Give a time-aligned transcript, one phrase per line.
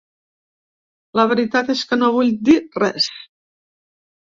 [1.19, 3.13] La veritat és que no vull dir res.